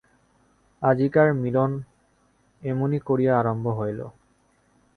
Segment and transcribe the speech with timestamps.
[0.81, 1.71] আজিকার মিলন
[2.61, 3.99] এমনি করিয়া আরম্ভ হইল।